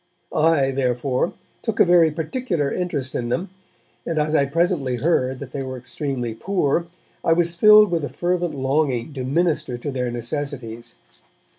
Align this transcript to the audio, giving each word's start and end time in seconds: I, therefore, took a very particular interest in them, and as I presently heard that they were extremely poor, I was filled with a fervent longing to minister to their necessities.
I, 0.33 0.71
therefore, 0.71 1.33
took 1.61 1.79
a 1.79 1.85
very 1.85 2.09
particular 2.09 2.73
interest 2.73 3.13
in 3.13 3.29
them, 3.29 3.51
and 4.03 4.17
as 4.17 4.33
I 4.33 4.47
presently 4.47 4.95
heard 4.97 5.37
that 5.37 5.51
they 5.51 5.61
were 5.61 5.77
extremely 5.77 6.33
poor, 6.33 6.87
I 7.23 7.33
was 7.33 7.53
filled 7.53 7.91
with 7.91 8.03
a 8.03 8.09
fervent 8.09 8.55
longing 8.55 9.13
to 9.13 9.23
minister 9.23 9.77
to 9.77 9.91
their 9.91 10.09
necessities. 10.09 10.95